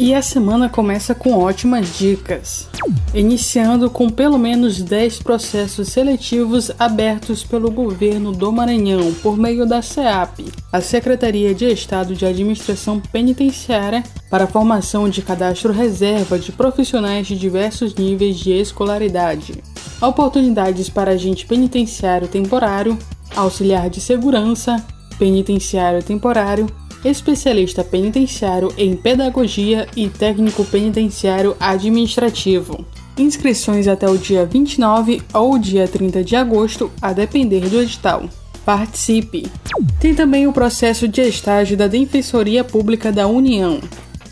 E 0.00 0.14
a 0.14 0.22
semana 0.22 0.68
começa 0.68 1.12
com 1.12 1.36
ótimas 1.36 1.98
dicas, 1.98 2.68
iniciando 3.12 3.90
com 3.90 4.08
pelo 4.08 4.38
menos 4.38 4.80
10 4.80 5.24
processos 5.24 5.88
seletivos 5.88 6.70
abertos 6.78 7.42
pelo 7.42 7.68
governo 7.68 8.30
do 8.30 8.52
Maranhão 8.52 9.12
por 9.14 9.36
meio 9.36 9.66
da 9.66 9.82
SEAP, 9.82 10.52
a 10.72 10.80
Secretaria 10.80 11.52
de 11.52 11.64
Estado 11.64 12.14
de 12.14 12.24
Administração 12.24 13.00
Penitenciária, 13.00 14.04
para 14.30 14.44
a 14.44 14.46
formação 14.46 15.08
de 15.08 15.20
cadastro 15.20 15.72
reserva 15.72 16.38
de 16.38 16.52
profissionais 16.52 17.26
de 17.26 17.36
diversos 17.36 17.92
níveis 17.96 18.36
de 18.36 18.52
escolaridade. 18.52 19.60
Oportunidades 20.00 20.88
para 20.88 21.10
agente 21.10 21.44
penitenciário 21.44 22.28
temporário, 22.28 22.96
auxiliar 23.34 23.90
de 23.90 24.00
segurança, 24.00 24.76
penitenciário 25.18 26.04
temporário 26.04 26.68
especialista 27.04 27.84
penitenciário 27.84 28.72
em 28.76 28.96
pedagogia 28.96 29.86
e 29.96 30.08
técnico 30.08 30.64
penitenciário 30.64 31.56
administrativo. 31.60 32.84
Inscrições 33.16 33.88
até 33.88 34.08
o 34.08 34.16
dia 34.16 34.46
29 34.46 35.22
ou 35.34 35.58
dia 35.58 35.88
30 35.88 36.22
de 36.22 36.36
agosto, 36.36 36.90
a 37.02 37.12
depender 37.12 37.68
do 37.68 37.80
edital. 37.80 38.28
Participe! 38.64 39.50
Tem 40.00 40.14
também 40.14 40.46
o 40.46 40.52
processo 40.52 41.08
de 41.08 41.20
estágio 41.22 41.76
da 41.76 41.86
Defensoria 41.86 42.62
Pública 42.62 43.10
da 43.10 43.26
União, 43.26 43.80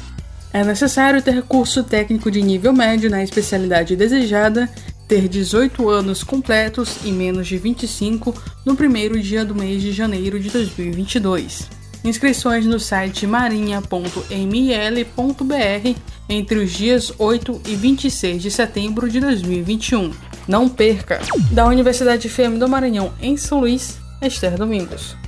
É 0.52 0.62
necessário 0.62 1.22
ter 1.22 1.42
curso 1.44 1.86
técnico 1.86 2.30
de 2.30 2.42
nível 2.42 2.74
médio 2.74 3.10
na 3.10 3.24
especialidade 3.24 3.96
desejada, 3.96 4.70
ter 5.08 5.30
18 5.30 5.88
anos 5.88 6.22
completos 6.22 6.98
e 7.06 7.12
menos 7.12 7.48
de 7.48 7.58
25 7.58 8.36
no 8.66 8.76
primeiro 8.76 9.18
dia 9.22 9.46
do 9.46 9.56
mês 9.56 9.82
de 9.82 9.94
janeiro 9.94 10.38
de 10.38 10.50
2022. 10.50 11.79
Inscrições 12.04 12.66
no 12.66 12.80
site 12.80 13.28
marinha.mil.br 13.28 16.00
entre 16.30 16.60
os 16.60 16.72
dias 16.72 17.12
8 17.18 17.62
e 17.68 17.76
26 17.76 18.42
de 18.42 18.52
setembro 18.52 19.10
de 19.10 19.20
2021. 19.20 20.12
Não 20.48 20.70
perca! 20.70 21.20
Da 21.52 21.68
Universidade 21.68 22.30
FM 22.30 22.58
do 22.58 22.70
Maranhão, 22.70 23.12
em 23.22 23.36
São 23.36 23.60
Luís, 23.60 23.98
Esther 24.22 24.58
Domingos. 24.58 25.19